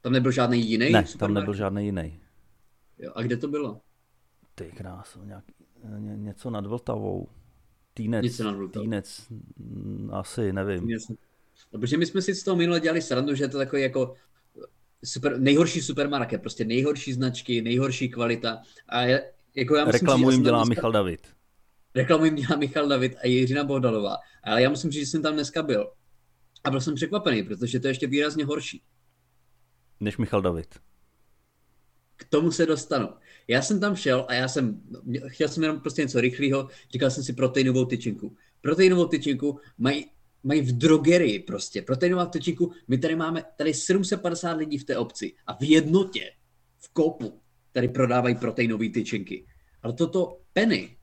[0.00, 0.90] tam nebyl žádný jiný?
[0.92, 2.20] Ne, tam nebyl žádný jiný.
[2.98, 3.80] Jo, a kde to bylo?
[4.54, 5.44] Ty kráso, nějak,
[5.98, 7.28] ně, něco nad Vltavou.
[7.94, 8.84] Týnec, něco nad Vltavou.
[8.84, 9.26] týnec,
[9.56, 10.80] mm, asi, nevím.
[10.80, 11.08] Týnec.
[11.72, 14.14] No, protože my jsme si z toho minule dělali srandu, že je to takový jako
[15.04, 18.62] super, nejhorší supermarket, prostě nejhorší značky, nejhorší kvalita.
[18.88, 20.68] A je, jako já Reklamu jim dělá dneska...
[20.68, 21.20] Michal David.
[21.94, 24.16] Reklamu jim dělá Michal David a Jiřina Bohdalová.
[24.44, 25.92] Ale já musím říct, že jsem tam dneska byl.
[26.64, 28.82] A byl jsem překvapený, protože to je ještě výrazně horší.
[30.00, 30.74] Než Michal David.
[32.16, 33.08] K tomu se dostanu.
[33.48, 34.82] Já jsem tam šel a já jsem,
[35.26, 38.36] chtěl jsem jenom prostě něco rychlého, říkal jsem si proteinovou tyčinku.
[38.60, 40.06] Proteinovou tyčinku mají
[40.44, 42.72] mají v drogerii prostě, proteinová tyčinku.
[42.88, 46.30] My tady máme tady 750 lidí v té obci a v jednotě,
[46.78, 47.40] v kopu,
[47.74, 49.46] tady prodávají proteinové tyčinky.
[49.82, 50.96] Ale toto Penny,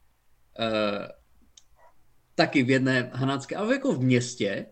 [0.60, 1.06] uh,
[2.36, 4.66] taky v jedné hanácké, ale jako v městě,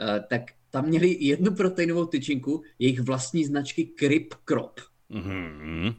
[0.00, 4.80] uh, tak tam měli jednu proteinovou tyčinku, jejich vlastní značky Crip Crop.
[5.10, 5.94] Mm-hmm.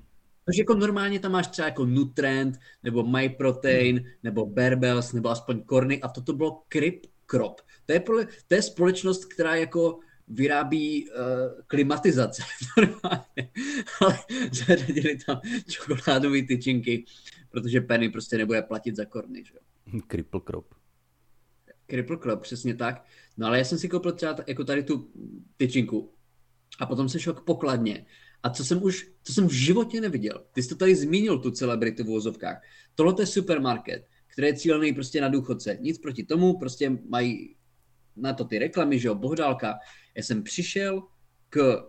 [0.46, 4.06] Takže jako normálně tam máš třeba jako Nutrend, nebo MyProtein, mm.
[4.24, 7.62] nebo Berbels, nebo aspoň Korny a toto bylo Crip Crop.
[7.86, 11.16] To je, pro, to je společnost, která jako vyrábí uh,
[11.68, 12.44] klimatizace
[14.02, 14.20] ale
[14.52, 17.06] zařadili tam čokoládové tyčinky,
[17.50, 19.54] protože Penny prostě nebude platit za korny, že.
[20.12, 20.74] Cripple crop.
[21.90, 23.06] Cripple crop, přesně tak.
[23.38, 25.12] No ale já jsem si koupil třeba jako tady tu
[25.58, 26.14] tyčinku
[26.80, 28.06] a potom se šel k pokladně
[28.44, 30.46] a co jsem už, co jsem v životě neviděl.
[30.54, 32.62] Ty jsi to tady zmínil, tu celebritu v vozovkách.
[32.96, 35.78] Tohle je supermarket, který je cílený prostě na důchodce.
[35.82, 37.56] Nic proti tomu, prostě mají
[38.18, 39.80] na to ty reklamy, že jo, Bohdálka.
[40.16, 41.04] Já jsem přišel
[41.50, 41.86] k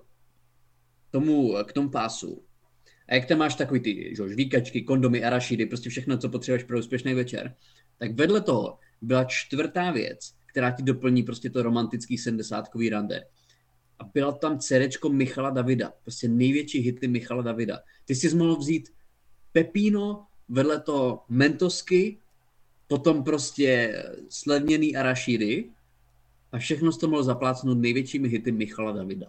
[1.10, 2.42] tomu, k tomu pásu.
[3.08, 6.78] A jak tam máš takový ty že, žvíkačky, kondomy, arašidy, prostě všechno, co potřebuješ pro
[6.78, 7.54] úspěšný večer,
[7.98, 13.24] tak vedle toho byla čtvrtá věc, která ti doplní prostě to romantický sedmdesátkový rande.
[13.98, 17.78] A byla tam cerečko Michala Davida, prostě největší hity Michala Davida.
[18.04, 18.88] Ty jsi mohl vzít
[19.52, 22.18] Pepino, vedle toho Mentosky,
[22.88, 25.70] potom prostě slevněný arašidy
[26.52, 29.26] a všechno to mohl zaplácnout největšími hity Michala Davida.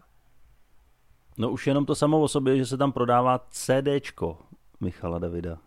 [1.38, 4.38] No už jenom to samo o sobě, že se tam prodává CDčko
[4.80, 5.62] Michala Davida.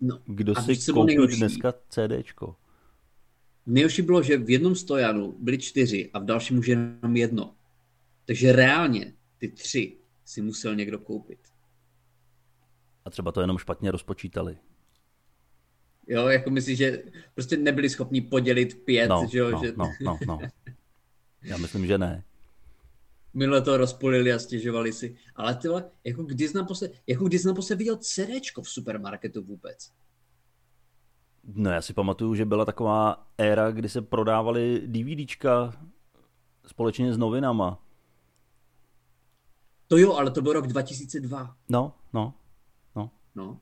[0.00, 2.56] No, Kdo si koupí dneska CDčko?
[3.66, 7.54] Nejhorší bylo, že v jednom stojanu byly čtyři a v dalším už jenom jedno.
[8.24, 11.38] Takže reálně ty tři si musel někdo koupit.
[13.04, 14.58] A třeba to jenom špatně rozpočítali.
[16.06, 17.02] Jo, jako myslíš, že
[17.34, 19.50] prostě nebyli schopni podělit pět, no, že jo?
[19.50, 19.72] No, že...
[19.76, 20.38] no, no, no.
[21.42, 22.24] Já myslím, že ne.
[23.34, 25.16] Minule to rozpolili a stěžovali si.
[25.34, 29.42] Ale ty vole, jako kdy jsi naposled, jako kdy jsi naposled viděl CDčko v supermarketu
[29.42, 29.92] vůbec?
[31.54, 35.72] No já si pamatuju, že byla taková éra, kdy se prodávaly DVDčka
[36.66, 37.82] společně s novinama.
[39.88, 41.56] To jo, ale to byl rok 2002.
[41.68, 42.34] No, no,
[42.96, 43.10] no.
[43.34, 43.60] No.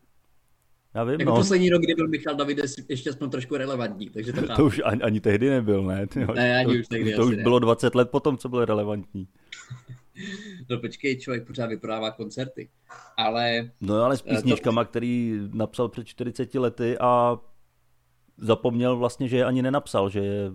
[0.94, 1.37] Já vím, jako no.
[1.37, 4.11] poslední rok, kdy byl Michal Davides ještě aspoň trošku relevantní.
[4.11, 6.07] Takže to, to už ani, ani tehdy nebyl, ne?
[6.07, 7.42] Tyjo, ne, ani to, už tehdy To už ne.
[7.42, 9.28] bylo 20 let potom, co byl relevantní.
[10.70, 12.68] no počkej, člověk pořád vyprodává koncerty.
[13.16, 13.70] Ale...
[13.80, 14.90] No ale s eh, písničkama, to...
[14.90, 17.38] který napsal před 40 lety a
[18.38, 20.52] zapomněl vlastně, že je ani nenapsal, že je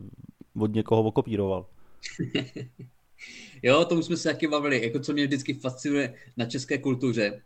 [0.59, 1.65] od někoho okopíroval.
[3.63, 4.83] jo, tomu jsme se taky bavili.
[4.83, 7.41] Jako co mě vždycky fascinuje na české kultuře,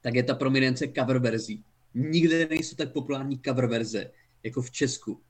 [0.00, 1.64] tak je ta prominence cover verzí.
[1.94, 4.10] Nikde nejsou tak populární cover verze,
[4.42, 5.20] jako v Česku.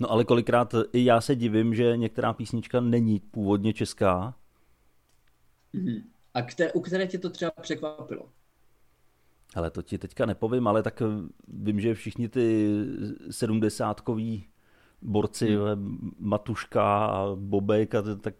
[0.00, 4.36] No ale kolikrát i já se divím, že některá písnička není původně česká.
[5.74, 6.02] Mm-hmm.
[6.34, 8.28] A které, u které tě to třeba překvapilo?
[9.54, 11.02] Ale to ti teďka nepovím, ale tak
[11.48, 12.68] vím, že všichni ty
[13.30, 14.51] sedmdesátkoví
[15.02, 16.14] borci, hmm.
[16.18, 18.34] Matuška a Bobek a tak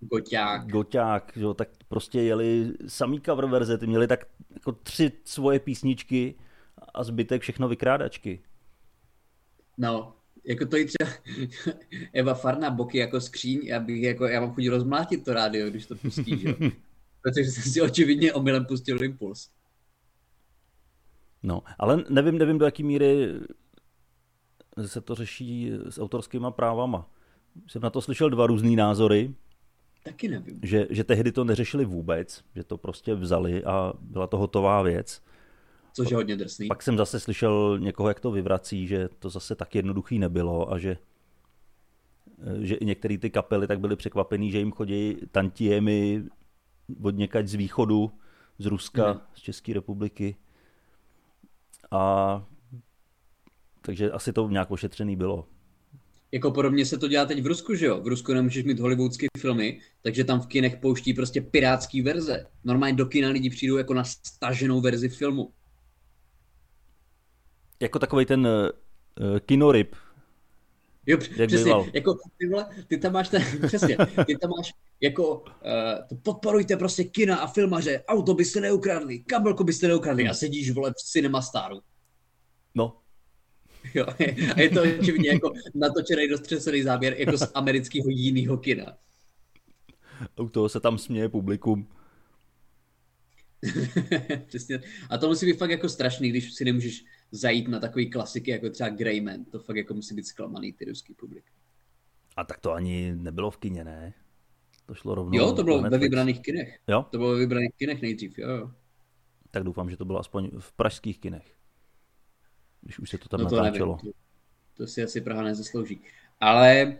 [0.00, 0.66] Goťák.
[0.66, 6.34] Goťák, že, tak prostě jeli samý cover verze, ty měli tak jako tři svoje písničky
[6.94, 8.40] a zbytek všechno vykrádačky.
[9.78, 11.10] No, jako to i třeba
[12.12, 15.86] Eva Farna boky jako skříň, já bych jako, já mám chuť rozmlátit to rádio, když
[15.86, 16.54] to pustí, že?
[17.22, 19.50] Protože jsem si očividně omylem pustil impuls.
[21.42, 23.28] No, ale nevím, nevím do jaký míry
[24.86, 27.10] se to řeší s autorskýma právama.
[27.66, 29.34] Jsem na to slyšel dva různé názory.
[30.04, 30.60] Taky nevím.
[30.62, 35.22] Že, že tehdy to neřešili vůbec, že to prostě vzali a byla to hotová věc.
[35.92, 36.68] Což je hodně drsný.
[36.68, 40.78] Pak jsem zase slyšel někoho, jak to vyvrací, že to zase tak jednoduchý nebylo a
[40.78, 40.96] že
[42.60, 46.24] že i některé ty kapely tak byly překvapený, že jim chodí tantiemy
[47.02, 48.12] od někať z východu
[48.58, 49.20] z Ruska, mm.
[49.34, 50.36] z České republiky.
[51.90, 52.44] A
[53.88, 55.48] takže asi to nějak ošetřený bylo.
[56.32, 58.00] Jako podobně se to dělá teď v Rusku, že jo?
[58.00, 62.46] V Rusku nemůžeš mít hollywoodské filmy, takže tam v kinech pouští prostě pirátský verze.
[62.64, 65.52] Normálně do kina lidi přijdou jako na staženou verzi filmu.
[67.80, 69.94] Jako takový ten uh, kinoryb,
[71.06, 71.86] Jo, Jak přesně, býval.
[71.92, 73.96] jako ty, vole, ty tam máš ten, přesně,
[74.26, 79.88] ty tam máš jako, uh, podporujte prostě kina a filmaře, auto byste neukradli, kabelku byste
[79.88, 81.80] neukradli a sedíš, vole, v Cinema Staru.
[82.74, 82.96] No.
[83.94, 84.06] Jo,
[84.56, 88.96] a je to očividně jako natočený dostřesený záběr jako z amerického jiného kina.
[90.40, 91.88] U toho se tam směje publikum.
[94.46, 94.80] Přesně.
[95.10, 98.70] A to musí být fakt jako strašný, když si nemůžeš zajít na takový klasiky jako
[98.70, 99.44] třeba Greyman.
[99.44, 101.44] To fakt jako musí být zklamaný ty ruský publik.
[102.36, 104.14] A tak to ani nebylo v kině, ne?
[104.86, 106.78] To šlo rovnou Jo, to bylo ve vybraných kinech.
[106.88, 107.06] Jo?
[107.10, 108.70] To bylo ve vybraných kinech nejdřív, jo, jo.
[109.50, 111.57] Tak doufám, že to bylo aspoň v pražských kinech.
[112.82, 113.96] Když už se to tam no to natáčelo.
[113.96, 116.00] Nevím, to, to si asi Praha nezaslouží.
[116.40, 116.96] Ale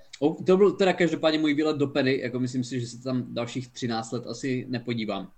[0.47, 3.69] to byl teda každopádně můj výlet do Pedy, jako myslím si, že se tam dalších
[3.69, 5.31] 13 let asi nepodívám.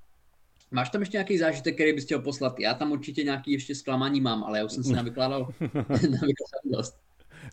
[0.71, 2.61] Máš tam ještě nějaký zážitek, který bys chtěl poslat?
[2.61, 5.49] Já tam určitě nějaký ještě zklamání mám, ale já už jsem si navykládal,
[5.91, 6.97] navykládal dost.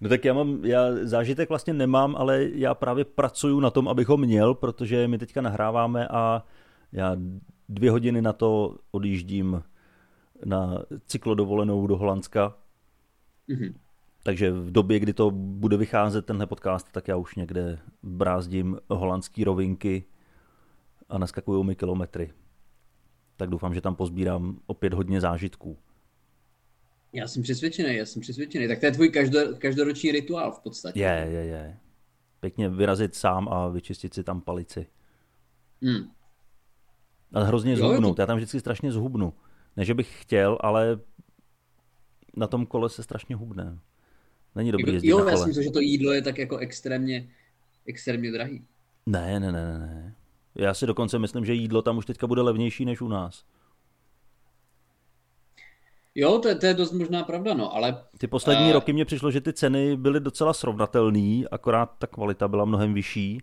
[0.02, 4.08] No tak já mám, já zážitek vlastně nemám, ale já právě pracuju na tom, abych
[4.08, 6.46] ho měl, protože my teďka nahráváme a
[6.92, 7.16] já
[7.70, 9.64] dvě hodiny na to odjíždím
[10.46, 12.56] na cyklodovolenou do Holandska.
[13.50, 13.74] Mm-hmm.
[14.24, 19.44] Takže v době, kdy to bude vycházet tenhle podcast, tak já už někde brázdím holandský
[19.44, 20.04] rovinky
[21.10, 22.34] a naskakují mi kilometry
[23.38, 25.78] tak doufám, že tam pozbírám opět hodně zážitků.
[27.14, 28.68] Já jsem přesvědčený, já jsem přesvědčený.
[28.68, 31.00] Tak to je tvůj každo, každoroční rituál v podstatě.
[31.00, 31.78] Je, je, je.
[32.40, 34.88] Pěkně vyrazit sám a vyčistit si tam palici.
[35.82, 36.12] Hmm.
[37.34, 38.16] A hrozně zhubnout.
[38.16, 38.22] To...
[38.22, 39.34] Já tam vždycky strašně zhubnu.
[39.78, 41.00] Ne, že bych chtěl, ale
[42.38, 43.80] na tom kole se strašně hubne.
[44.56, 45.34] Není dobrý jezdit Jo, na kole.
[45.34, 47.30] já si myslím, že to jídlo je tak jako extrémně,
[47.86, 48.66] extrémně drahý.
[49.06, 50.16] Ne, ne, ne, ne.
[50.56, 53.44] Já si dokonce myslím, že jídlo tam už teďka bude levnější než u nás.
[56.16, 58.04] Jo, to je, to je dost možná pravda, no, ale...
[58.18, 58.72] Ty poslední uh...
[58.72, 63.42] roky mě přišlo, že ty ceny byly docela srovnatelné, akorát ta kvalita byla mnohem vyšší.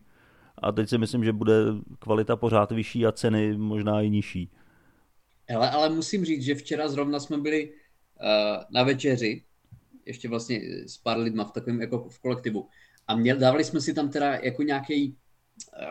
[0.59, 1.55] A teď si myslím, že bude
[1.99, 4.51] kvalita pořád vyšší a ceny možná i nižší.
[5.49, 7.73] Hele, ale musím říct, že včera zrovna jsme byli
[8.71, 9.45] na večeři,
[10.07, 12.69] ještě vlastně s pár lidma v takovém jako v kolektivu.
[13.07, 15.17] A měl, dávali jsme si tam teda jako nějaký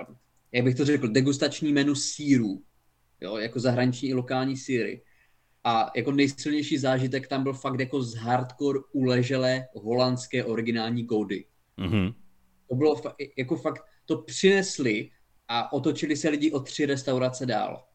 [0.08, 0.16] uh,
[0.54, 2.64] jak bych to řekl, degustační menu sírů,
[3.22, 5.02] jo, jako zahraniční i lokální síry.
[5.64, 11.46] A jako nejsilnější zážitek tam byl fakt jako z hardcore uleželé holandské originální goudy.
[11.78, 12.14] Mm-hmm.
[12.70, 15.10] To bylo fa- jako fakt, to přinesli
[15.48, 17.86] a otočili se lidi o tři restaurace dál.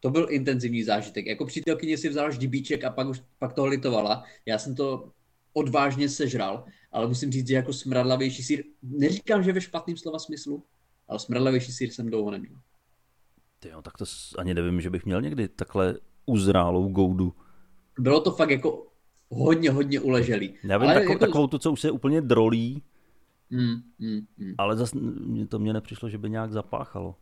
[0.00, 1.26] To byl intenzivní zážitek.
[1.26, 4.24] Jako přítelkyně si vzala ždibíček a pak, už, pak toho litovala.
[4.46, 5.10] Já jsem to
[5.52, 10.64] odvážně sežral, ale musím říct, že jako smradlavější sír, neříkám, že ve špatném slova smyslu,
[11.08, 12.56] ale smradlavější sír jsem dlouho neměl.
[13.58, 14.04] Ty jo, tak to
[14.38, 15.94] ani nevím, že bych měl někdy takhle
[16.26, 17.34] uzrálou goudu.
[17.98, 18.86] Bylo to fakt jako
[19.28, 20.54] hodně, hodně uleželý.
[20.64, 21.26] Já vím, ale takovou, jako...
[21.26, 22.82] takovou tu, co už se úplně drolí,
[23.50, 24.54] mm, mm, mm.
[24.58, 24.98] ale zase
[25.48, 27.14] to mně nepřišlo, že by nějak zapáchalo.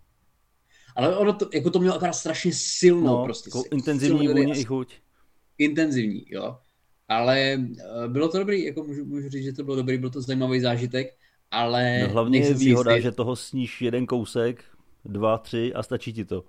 [0.94, 3.48] Ale ono to, jako to mělo akorát strašně silnou no, prostě.
[3.48, 4.94] Jako intenzivní vůně i chuť.
[5.58, 6.58] Intenzivní, jo.
[7.08, 10.20] Ale uh, bylo to dobrý, jako můžu, můžu říct, že to bylo dobrý, byl to
[10.22, 11.16] zajímavý zážitek
[11.54, 11.98] ale...
[12.02, 13.02] No hlavně je výhoda, jistý.
[13.02, 14.64] že toho sníš jeden kousek,
[15.04, 16.44] dva, tři a stačí ti to.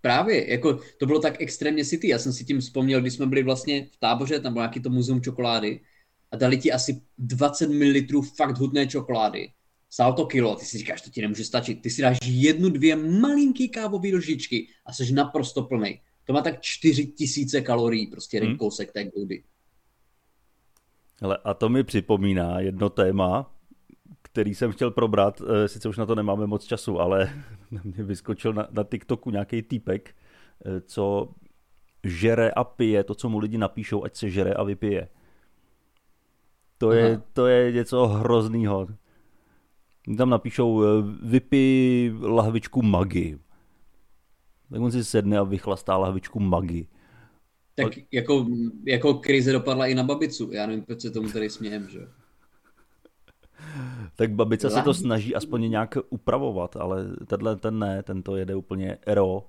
[0.00, 2.08] Právě, jako to bylo tak extrémně city.
[2.08, 4.90] Já jsem si tím vzpomněl, když jsme byli vlastně v táboře, tam bylo nějaký to
[4.90, 5.80] muzeum čokolády
[6.30, 9.50] a dali ti asi 20 ml fakt hudné čokolády.
[9.92, 11.82] Stálo to kilo, ty si říkáš, to ti nemůže stačit.
[11.82, 16.00] Ty si dáš jednu, dvě malinký kávové lžičky a jsi naprosto plný.
[16.24, 18.58] To má tak 4000 kalorií, prostě jeden hmm.
[18.58, 19.44] kousek té goudy.
[21.20, 23.54] Hele, a to mi připomíná jedno téma,
[24.22, 28.04] který jsem chtěl probrat, eh, sice už na to nemáme moc času, ale na mě
[28.04, 30.14] vyskočil na, na TikToku nějaký týpek,
[30.66, 31.34] eh, co
[32.04, 35.08] žere a pije to, co mu lidi napíšou, ať se žere a vypije.
[36.78, 38.88] To je, to je něco hroznýho.
[40.16, 40.86] Tam napíšou, eh,
[41.22, 43.38] vypij lahvičku magy.
[44.70, 46.86] Tak on si sedne a vychlastá lahvičku magy.
[47.74, 48.46] Tak jako,
[48.86, 50.52] jako krize dopadla i na babicu.
[50.52, 52.08] Já nevím, proč se tomu tady smějem, že
[54.16, 58.54] tak babice se to snaží aspoň nějak upravovat, ale tenhle ten ne, ten to jede
[58.54, 59.44] úplně ero.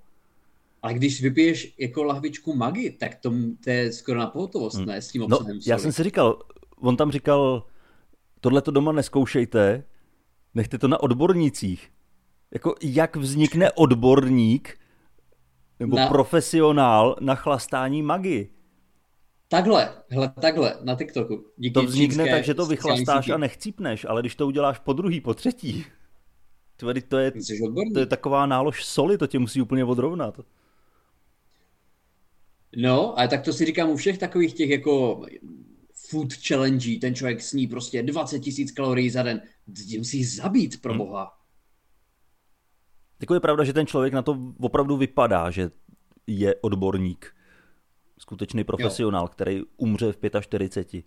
[0.82, 4.86] Ale když vypiješ jako lahvičku magi, tak to, to je skoro na pohotovost, hmm.
[4.86, 5.02] ne?
[5.02, 6.40] S tím no, obsahem no, Já jsem si říkal,
[6.76, 7.64] on tam říkal,
[8.42, 9.84] tohle to doma neskoušejte,
[10.56, 11.92] nechte to na odbornících.
[12.52, 14.78] Jako jak vznikne odborník
[15.80, 16.08] Nebo na...
[16.08, 18.50] profesionál na chlastání magi.
[19.48, 21.46] Takhle, hele, takhle, na TikToku.
[21.58, 25.22] Díky to vznikne tak, že to vychlastáš a nechcípneš, ale když to uděláš po druhý,
[25.22, 25.86] po třetí,
[26.78, 27.32] Tvrdý, to je,
[27.94, 30.40] to je taková nálož soli, to tě musí úplně odrovnat.
[32.76, 35.26] No, ale tak to si říkám u všech takových těch jako
[36.14, 39.42] food challenge, ten člověk sní prostě 20 tisíc kalorií za den,
[39.90, 40.98] ty musí zabít pro hmm.
[40.98, 41.38] boha.
[43.22, 45.72] Jako je pravda, že ten člověk na to opravdu vypadá, že
[46.28, 47.36] je odborník,
[48.20, 49.28] skutečný profesionál, jo.
[49.28, 51.06] který umře v 45.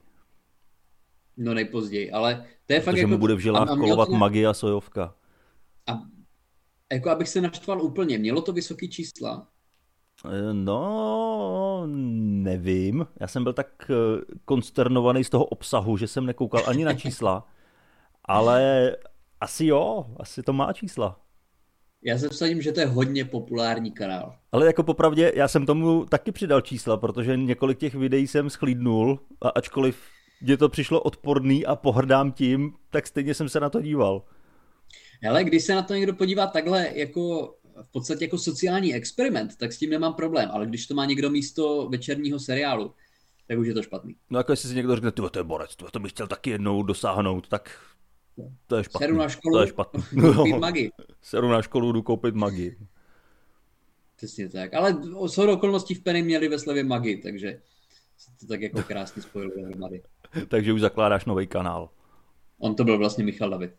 [1.36, 3.08] No nejpozději, ale to je Protože fakt jako...
[3.08, 4.18] mu bude v žilách kolovat na...
[4.18, 5.14] magie a sojovka.
[5.86, 6.02] A
[6.92, 9.48] jako abych se naštval úplně, mělo to vysoký čísla?
[10.24, 13.06] Eh, no, nevím.
[13.20, 13.94] Já jsem byl tak eh,
[14.44, 17.48] konsternovaný z toho obsahu, že jsem nekoukal ani na čísla,
[18.24, 18.92] ale
[19.40, 21.20] asi jo, asi to má čísla.
[22.02, 24.34] Já se vsadím, že to je hodně populární kanál.
[24.52, 29.20] Ale jako popravdě, já jsem tomu taky přidal čísla, protože několik těch videí jsem schlídnul
[29.40, 29.98] a ačkoliv
[30.40, 34.22] mě to přišlo odporný a pohrdám tím, tak stejně jsem se na to díval.
[35.30, 39.72] Ale když se na to někdo podívá takhle jako v podstatě jako sociální experiment, tak
[39.72, 42.94] s tím nemám problém, ale když to má někdo místo večerního seriálu,
[43.48, 44.16] tak už je to špatný.
[44.30, 47.48] No jako jestli si někdo řekne, to je borec, to bych chtěl taky jednou dosáhnout,
[47.48, 47.80] tak
[48.66, 49.06] to je špatný.
[49.06, 50.02] Seru na školu, to je špatný.
[50.34, 50.90] koupit magi.
[51.22, 52.76] Seru na školu, jdu koupit magi.
[54.16, 57.60] Přesně tak, ale shodou okolností v Penny měli ve slevě magi, takže
[58.18, 60.02] se to tak jako krásně spojilo dohromady.
[60.48, 61.90] takže už zakládáš nový kanál.
[62.58, 63.70] On to byl vlastně Michal David.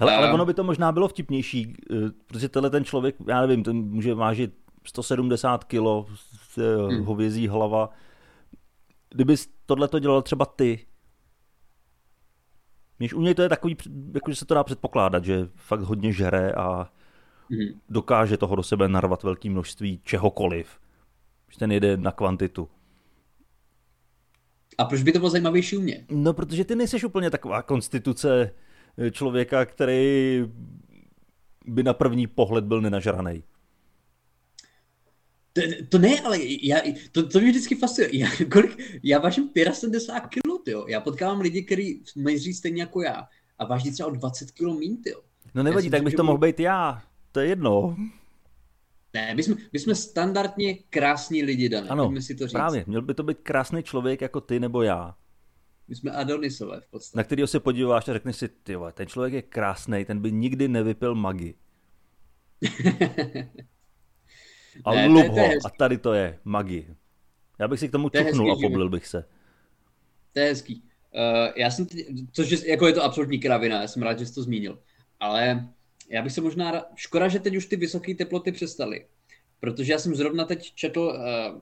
[0.00, 1.94] Hele, ale ono by to možná bylo vtipnější, eh,
[2.26, 4.54] protože tenhle ten člověk, já nevím, ten může vážit
[4.84, 6.06] 170 kilo,
[6.56, 7.04] hmm.
[7.04, 7.90] hovězí hlava.
[9.10, 9.34] Kdyby
[9.66, 10.86] tohle to dělal třeba ty,
[13.00, 13.76] Víš, u něj to je takový,
[14.14, 16.90] jako, že se to dá předpokládat, že fakt hodně žere a
[17.50, 17.80] hmm.
[17.88, 20.80] dokáže toho do sebe narvat velké množství čehokoliv.
[21.50, 22.68] Že ten jede na kvantitu.
[24.78, 26.06] A proč by to bylo zajímavější u mě?
[26.10, 28.50] No, protože ty nejseš úplně taková konstituce
[29.10, 30.44] člověka, který
[31.66, 33.42] by na první pohled byl nenažraný.
[35.52, 36.76] To, to ne, ale já,
[37.12, 38.16] to, to mě vždycky fascinuje.
[38.16, 40.86] Já, kolik, já vážím 75 kg, jo.
[40.88, 43.28] Já potkávám lidi, kteří měří stejně jako já
[43.58, 45.20] a váží třeba o 20 kg mín, jo.
[45.54, 47.02] No nevadí, tak bych to mohl být já.
[47.32, 47.96] To je jedno.
[49.14, 51.88] Ne, my jsme, my jsme standardně krásní lidi, Dané.
[51.88, 52.52] Ano, si to říct.
[52.52, 52.84] právě.
[52.86, 55.14] Měl by to být krásný člověk jako ty nebo já.
[55.88, 57.16] My jsme Adonisové v podstatě.
[57.16, 60.68] Na kterého se podíváš a řekneš si, ty ten člověk je krásný, ten by nikdy
[60.68, 61.54] nevypil magi.
[64.84, 65.44] a ne, lup ho.
[65.64, 66.96] A tady to je magi.
[67.58, 69.24] Já bych si k tomu čuchnul a poblil bych se.
[70.32, 70.82] To je hezký.
[71.14, 74.26] Uh, já jsem, teď, což je, jako je to absolutní kravina, já jsem rád, že
[74.26, 74.82] jsi to zmínil.
[75.20, 75.68] Ale
[76.08, 79.06] já bych se možná, škoda, že teď už ty vysoké teploty přestaly.
[79.60, 81.60] Protože já jsem zrovna teď četl, uh,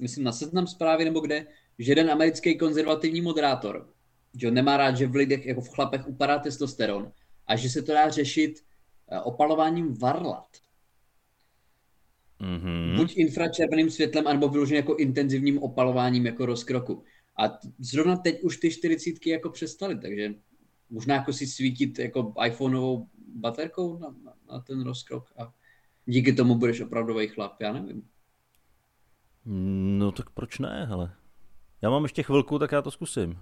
[0.00, 1.46] myslím na seznam zprávy nebo kde,
[1.78, 3.88] že jeden americký konzervativní moderátor,
[4.36, 7.12] že on nemá rád, že v lidech, jako v chlapech upadá testosteron
[7.46, 8.64] a že se to dá řešit
[9.10, 10.46] eh, opalováním varlat.
[12.40, 12.96] Mm-hmm.
[12.96, 17.02] Buď infračerveným světlem, anebo vyloženě jako intenzivním opalováním jako rozkroku.
[17.38, 20.34] A zrovna teď už ty čtyřicítky jako přestaly, takže
[20.90, 25.52] možná jako si svítit jako iPhoneovou baterkou na, na, na ten rozkrok a
[26.06, 28.08] díky tomu budeš opravdový chlap, já nevím.
[29.98, 31.14] No tak proč ne, hele.
[31.82, 33.38] Já mám ještě chvilku, tak já to zkusím.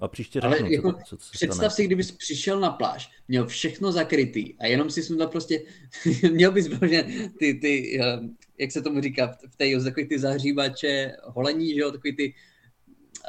[0.00, 1.70] A příště řeknu, Ale jako, co, co představ stane.
[1.70, 5.62] si, kdybys přišel na pláž, měl všechno zakrytý a jenom si sundal prostě,
[6.32, 8.18] měl bys prostě ty, ty, eh,
[8.58, 12.34] jak se tomu říká v té takový ty zahřívače holení, že jo, takový ty,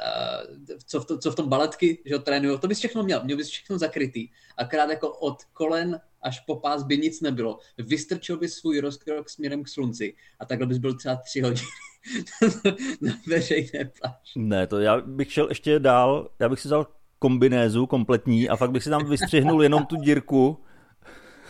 [0.00, 3.24] uh, co, v to, co v tom baletky, že jo, trénují, to bys všechno měl,
[3.24, 4.28] měl bys všechno zakrytý.
[4.56, 7.58] Akrát jako od kolen až po pás by nic nebylo.
[7.78, 11.66] Vystrčil bys svůj rozkrok směrem k slunci a takhle bys byl třeba tři hodiny
[13.00, 14.36] na veřejné pláži.
[14.36, 16.86] Ne, to já bych šel ještě dál, já bych si vzal
[17.18, 20.58] kombinézu kompletní a fakt bych si tam vystřihnul jenom tu dírku,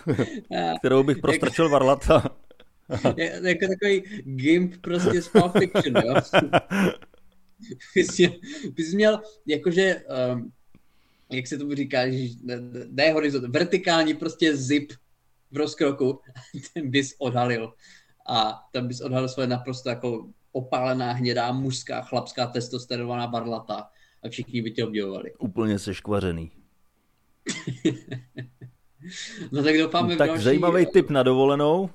[0.78, 2.36] kterou bych prostrčil varlata.
[3.42, 6.14] jako takový gimp prostě z Pulp Fiction, jo?
[8.74, 10.52] bys měl, jakože, um,
[11.32, 11.98] jak se tomu říká,
[12.42, 12.56] ne,
[12.90, 14.92] ne horizont, vertikální prostě zip
[15.50, 16.20] v rozkroku,
[16.74, 17.72] ten bys odhalil.
[18.28, 23.88] A tam bys odhalil svoje naprosto jako opálená, hnědá, mužská, chlapská, testosterovaná barlata
[24.24, 25.32] a všichni by tě obdivovali.
[25.38, 26.50] Úplně seškvařený.
[29.52, 30.44] no tak doufáme Tak další...
[30.44, 31.90] zajímavý tip na dovolenou.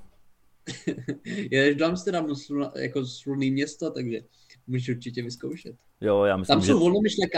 [1.25, 2.33] Jedeš do Amsterdamu,
[2.75, 4.21] jako slunný město, takže
[4.67, 5.75] můžeš určitě vyzkoušet.
[6.01, 6.73] Jo, já myslím, tam že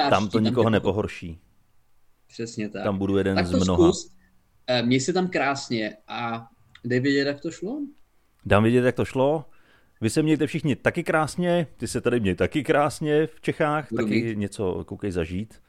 [0.09, 1.39] tam to nikoho tam nepohorší.
[2.28, 2.84] Přesně tak.
[2.84, 3.91] Tam budu jeden tak z mnoha.
[3.91, 4.11] Zkus.
[4.68, 6.47] Eh, měj se tam krásně a
[6.84, 7.82] dej vědět, jak to šlo.
[8.45, 9.45] dám vědět, jak to šlo.
[10.01, 14.03] Vy se mějte všichni taky krásně, ty se tady měj taky krásně v Čechách, Budu
[14.03, 14.37] taky mít.
[14.37, 15.61] něco koukej zažít.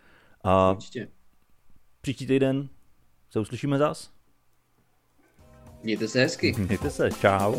[0.45, 1.09] A Určitě.
[2.01, 2.69] příští týden
[3.31, 4.11] se uslyšíme zas.
[5.83, 6.55] Mějte se hezky.
[6.59, 7.55] Mějte se, čau.